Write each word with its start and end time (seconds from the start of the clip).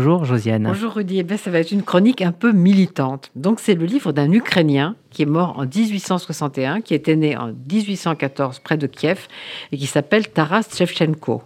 Bonjour 0.00 0.24
Josiane. 0.24 0.62
Bonjour 0.62 0.94
Rudy. 0.94 1.18
Eh 1.18 1.22
bien, 1.24 1.36
ça 1.36 1.50
va 1.50 1.58
être 1.58 1.72
une 1.72 1.82
chronique 1.82 2.22
un 2.22 2.32
peu 2.32 2.52
militante. 2.52 3.30
Donc 3.36 3.60
c'est 3.60 3.74
le 3.74 3.84
livre 3.84 4.12
d'un 4.12 4.32
Ukrainien 4.32 4.96
qui 5.10 5.20
est 5.20 5.26
mort 5.26 5.58
en 5.58 5.66
1861, 5.66 6.80
qui 6.80 6.94
était 6.94 7.16
né 7.16 7.36
en 7.36 7.48
1814 7.48 8.60
près 8.60 8.78
de 8.78 8.86
Kiev 8.86 9.28
et 9.72 9.76
qui 9.76 9.86
s'appelle 9.86 10.26
Taras 10.30 10.66
Shevchenko. 10.74 11.42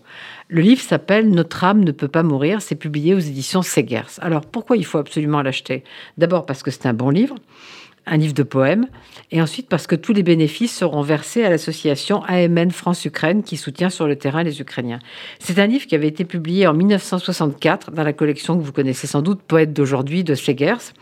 Le 0.46 0.60
livre 0.60 0.80
s'appelle 0.80 1.30
Notre 1.30 1.64
âme 1.64 1.82
ne 1.82 1.90
peut 1.90 2.06
pas 2.06 2.22
mourir. 2.22 2.62
C'est 2.62 2.76
publié 2.76 3.12
aux 3.16 3.18
éditions 3.18 3.62
Segers. 3.62 4.20
Alors 4.20 4.46
pourquoi 4.46 4.76
il 4.76 4.84
faut 4.84 4.98
absolument 4.98 5.42
l'acheter? 5.42 5.82
D'abord 6.16 6.46
parce 6.46 6.62
que 6.62 6.70
c'est 6.70 6.86
un 6.86 6.94
bon 6.94 7.10
livre 7.10 7.34
un 8.06 8.16
livre 8.16 8.34
de 8.34 8.42
poèmes, 8.42 8.86
et 9.30 9.40
ensuite 9.40 9.68
parce 9.68 9.86
que 9.86 9.96
tous 9.96 10.12
les 10.12 10.22
bénéfices 10.22 10.76
seront 10.76 11.02
versés 11.02 11.44
à 11.44 11.50
l'association 11.50 12.22
AMN 12.24 12.70
France-Ukraine 12.70 13.42
qui 13.42 13.56
soutient 13.56 13.90
sur 13.90 14.06
le 14.06 14.16
terrain 14.16 14.42
les 14.42 14.60
Ukrainiens. 14.60 14.98
C'est 15.38 15.58
un 15.58 15.66
livre 15.66 15.86
qui 15.86 15.94
avait 15.94 16.08
été 16.08 16.24
publié 16.24 16.66
en 16.66 16.74
1964 16.74 17.90
dans 17.92 18.02
la 18.02 18.12
collection 18.12 18.58
que 18.58 18.62
vous 18.62 18.72
connaissez 18.72 19.06
sans 19.06 19.22
doute, 19.22 19.40
Poète 19.42 19.72
d'aujourd'hui 19.72 20.24
de 20.24 20.34
Segers, 20.34 20.92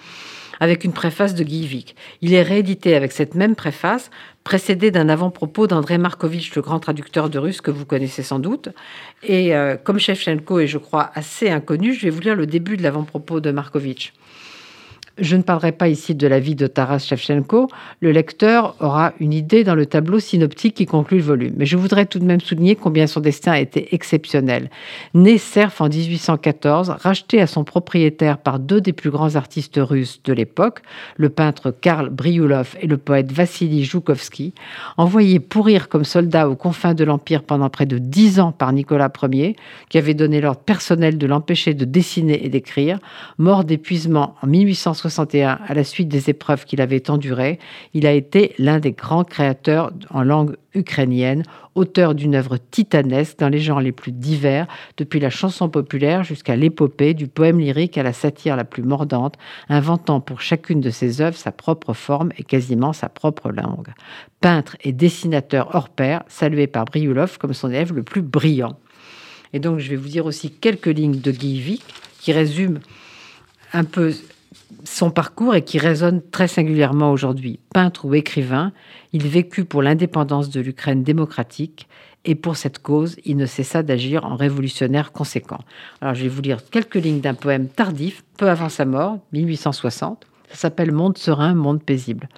avec 0.60 0.84
une 0.84 0.92
préface 0.92 1.34
de 1.34 1.42
Guy 1.42 1.66
Vic. 1.66 1.96
Il 2.20 2.34
est 2.34 2.42
réédité 2.42 2.94
avec 2.94 3.10
cette 3.10 3.34
même 3.34 3.56
préface, 3.56 4.10
précédé 4.44 4.92
d'un 4.92 5.08
avant-propos 5.08 5.66
d'André 5.66 5.98
Markovitch, 5.98 6.54
le 6.54 6.62
grand 6.62 6.78
traducteur 6.78 7.30
de 7.30 7.38
russe 7.38 7.60
que 7.60 7.72
vous 7.72 7.84
connaissez 7.84 8.22
sans 8.22 8.38
doute. 8.38 8.68
Et 9.24 9.56
euh, 9.56 9.76
comme 9.76 9.98
Shevchenko 9.98 10.60
est, 10.60 10.68
je 10.68 10.78
crois, 10.78 11.10
assez 11.14 11.50
inconnu, 11.50 11.94
je 11.94 12.02
vais 12.02 12.10
vous 12.10 12.20
lire 12.20 12.36
le 12.36 12.46
début 12.46 12.76
de 12.76 12.84
l'avant-propos 12.84 13.40
de 13.40 13.50
Markovitch. 13.50 14.12
Je 15.18 15.36
ne 15.36 15.42
parlerai 15.42 15.72
pas 15.72 15.88
ici 15.88 16.14
de 16.14 16.26
la 16.26 16.40
vie 16.40 16.54
de 16.54 16.66
Taras 16.66 17.00
Shevchenko. 17.00 17.68
Le 18.00 18.12
lecteur 18.12 18.74
aura 18.80 19.12
une 19.20 19.34
idée 19.34 19.62
dans 19.62 19.74
le 19.74 19.84
tableau 19.84 20.20
synoptique 20.20 20.74
qui 20.74 20.86
conclut 20.86 21.18
le 21.18 21.22
volume. 21.22 21.52
Mais 21.58 21.66
je 21.66 21.76
voudrais 21.76 22.06
tout 22.06 22.18
de 22.18 22.24
même 22.24 22.40
souligner 22.40 22.76
combien 22.76 23.06
son 23.06 23.20
destin 23.20 23.52
a 23.52 23.60
été 23.60 23.94
exceptionnel. 23.94 24.70
Né 25.12 25.36
serf 25.36 25.82
en 25.82 25.90
1814, 25.90 26.94
racheté 26.98 27.42
à 27.42 27.46
son 27.46 27.62
propriétaire 27.62 28.38
par 28.38 28.58
deux 28.58 28.80
des 28.80 28.94
plus 28.94 29.10
grands 29.10 29.36
artistes 29.36 29.78
russes 29.78 30.22
de 30.24 30.32
l'époque, 30.32 30.80
le 31.18 31.28
peintre 31.28 31.70
Karl 31.78 32.08
Brioulov 32.08 32.74
et 32.80 32.86
le 32.86 32.96
poète 32.96 33.32
Vassili 33.32 33.84
Joukovski, 33.84 34.54
envoyé 34.96 35.40
pourrir 35.40 35.90
comme 35.90 36.04
soldat 36.04 36.48
aux 36.48 36.56
confins 36.56 36.94
de 36.94 37.04
l'Empire 37.04 37.42
pendant 37.42 37.68
près 37.68 37.86
de 37.86 37.98
dix 37.98 38.40
ans 38.40 38.52
par 38.52 38.72
Nicolas 38.72 39.12
Ier, 39.30 39.56
qui 39.90 39.98
avait 39.98 40.14
donné 40.14 40.40
l'ordre 40.40 40.60
personnel 40.60 41.18
de 41.18 41.26
l'empêcher 41.26 41.74
de 41.74 41.84
dessiner 41.84 42.46
et 42.46 42.48
d'écrire, 42.48 42.98
mort 43.36 43.64
d'épuisement 43.64 44.36
en 44.40 44.46
1860 44.46 45.01
à 45.04 45.74
la 45.74 45.84
suite 45.84 46.08
des 46.08 46.30
épreuves 46.30 46.64
qu'il 46.64 46.80
avait 46.80 47.10
endurées, 47.10 47.58
il 47.94 48.06
a 48.06 48.12
été 48.12 48.54
l'un 48.58 48.78
des 48.78 48.92
grands 48.92 49.24
créateurs 49.24 49.92
en 50.10 50.22
langue 50.22 50.56
ukrainienne, 50.74 51.42
auteur 51.74 52.14
d'une 52.14 52.34
œuvre 52.34 52.58
titanesque 52.70 53.38
dans 53.38 53.48
les 53.48 53.58
genres 53.58 53.80
les 53.80 53.92
plus 53.92 54.12
divers, 54.12 54.66
depuis 54.96 55.20
la 55.20 55.30
chanson 55.30 55.68
populaire 55.68 56.24
jusqu'à 56.24 56.56
l'épopée, 56.56 57.14
du 57.14 57.28
poème 57.28 57.58
lyrique 57.58 57.98
à 57.98 58.02
la 58.02 58.12
satire 58.12 58.56
la 58.56 58.64
plus 58.64 58.82
mordante, 58.82 59.36
inventant 59.68 60.20
pour 60.20 60.40
chacune 60.40 60.80
de 60.80 60.90
ses 60.90 61.20
œuvres 61.20 61.36
sa 61.36 61.52
propre 61.52 61.92
forme 61.92 62.32
et 62.38 62.44
quasiment 62.44 62.92
sa 62.92 63.08
propre 63.08 63.50
langue. 63.50 63.88
Peintre 64.40 64.76
et 64.82 64.92
dessinateur 64.92 65.74
hors 65.74 65.88
pair, 65.88 66.22
salué 66.28 66.66
par 66.66 66.84
Brioulov 66.84 67.38
comme 67.38 67.54
son 67.54 67.70
élève 67.70 67.92
le 67.92 68.02
plus 68.02 68.22
brillant. 68.22 68.76
Et 69.52 69.58
donc, 69.58 69.78
je 69.78 69.90
vais 69.90 69.96
vous 69.96 70.08
dire 70.08 70.26
aussi 70.26 70.50
quelques 70.50 70.86
lignes 70.86 71.20
de 71.20 71.30
Guy 71.30 71.82
qui 72.18 72.32
résument 72.32 72.80
un 73.72 73.84
peu 73.84 74.12
son 74.84 75.10
parcours 75.10 75.54
et 75.54 75.62
qui 75.62 75.78
résonne 75.78 76.22
très 76.30 76.48
singulièrement 76.48 77.12
aujourd'hui. 77.12 77.60
Peintre 77.72 78.04
ou 78.04 78.14
écrivain, 78.14 78.72
il 79.12 79.26
vécut 79.26 79.64
pour 79.64 79.82
l'indépendance 79.82 80.50
de 80.50 80.60
l'Ukraine 80.60 81.02
démocratique 81.02 81.88
et 82.24 82.34
pour 82.34 82.56
cette 82.56 82.78
cause, 82.78 83.16
il 83.24 83.36
ne 83.36 83.46
cessa 83.46 83.82
d'agir 83.82 84.24
en 84.24 84.36
révolutionnaire 84.36 85.12
conséquent. 85.12 85.60
Alors 86.00 86.14
je 86.14 86.22
vais 86.22 86.28
vous 86.28 86.42
lire 86.42 86.58
quelques 86.70 86.94
lignes 86.94 87.20
d'un 87.20 87.34
poème 87.34 87.68
tardif, 87.68 88.24
peu 88.36 88.48
avant 88.48 88.68
sa 88.68 88.84
mort, 88.84 89.18
1860. 89.32 90.26
Ça 90.50 90.56
s'appelle 90.56 90.92
Monde 90.92 91.18
serein, 91.18 91.54
monde 91.54 91.82
paisible. 91.82 92.28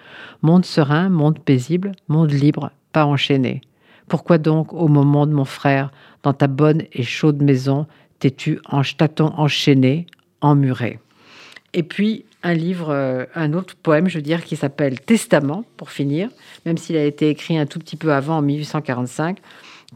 Monde 0.43 0.65
serein, 0.65 1.09
monde 1.11 1.39
paisible, 1.39 1.93
monde 2.09 2.31
libre, 2.31 2.71
pas 2.93 3.05
enchaîné. 3.05 3.61
Pourquoi 4.09 4.39
donc, 4.39 4.73
au 4.73 4.89
moment 4.89 5.27
de 5.27 5.33
mon 5.33 5.45
frère, 5.45 5.91
dans 6.23 6.33
ta 6.33 6.47
bonne 6.47 6.83
et 6.93 7.03
chaude 7.03 7.43
maison, 7.43 7.87
t'es-tu 8.21 8.61
en 8.71 8.83
enchaîné, 9.19 10.07
emmuré? 10.41 10.99
Et 11.75 11.83
puis 11.83 12.25
un 12.43 12.55
livre, 12.55 12.91
euh, 12.91 13.25
un 13.35 13.53
autre 13.53 13.75
poème, 13.75 14.09
je 14.09 14.19
veux 14.19 14.23
dire, 14.23 14.45
qui 14.45 14.57
s'appelle 14.57 15.01
Testament, 15.01 15.65
pour 15.77 15.91
finir, 15.91 16.31
même 16.65 16.79
s'il 16.79 16.97
a 16.97 17.05
été 17.05 17.29
écrit 17.29 17.59
un 17.59 17.67
tout 17.67 17.79
petit 17.79 17.97
peu 17.97 18.13
avant, 18.13 18.39
en 18.39 18.43
1845. 18.43 19.39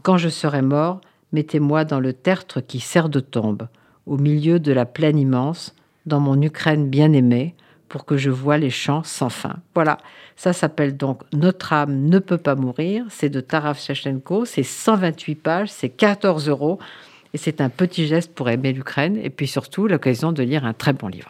Quand 0.03 0.17
je 0.17 0.29
serai 0.29 0.61
mort, 0.61 1.01
mettez-moi 1.31 1.85
dans 1.85 1.99
le 1.99 2.13
tertre 2.13 2.59
qui 2.59 2.79
sert 2.79 3.09
de 3.09 3.19
tombe, 3.19 3.67
au 4.05 4.17
milieu 4.17 4.59
de 4.59 4.71
la 4.71 4.85
plaine 4.85 5.17
immense, 5.17 5.73
dans 6.05 6.19
mon 6.19 6.41
Ukraine 6.41 6.89
bien-aimée, 6.89 7.55
pour 7.87 8.05
que 8.05 8.17
je 8.17 8.29
voie 8.29 8.57
les 8.57 8.69
champs 8.69 9.03
sans 9.03 9.29
fin. 9.29 9.57
Voilà, 9.73 9.97
ça 10.35 10.53
s'appelle 10.53 10.95
donc 10.95 11.23
Notre 11.33 11.73
âme 11.73 12.05
ne 12.05 12.19
peut 12.19 12.37
pas 12.37 12.55
mourir. 12.55 13.05
C'est 13.09 13.29
de 13.29 13.41
Taraf 13.41 13.81
Shevchenko, 13.81 14.45
c'est 14.45 14.63
128 14.63 15.35
pages, 15.35 15.69
c'est 15.69 15.89
14 15.89 16.49
euros. 16.49 16.79
Et 17.33 17.37
c'est 17.37 17.61
un 17.61 17.69
petit 17.69 18.07
geste 18.07 18.33
pour 18.33 18.49
aimer 18.49 18.73
l'Ukraine 18.73 19.19
et 19.21 19.29
puis 19.29 19.47
surtout 19.47 19.87
l'occasion 19.87 20.31
de 20.31 20.41
lire 20.41 20.65
un 20.65 20.73
très 20.73 20.93
bon 20.93 21.07
livre. 21.07 21.27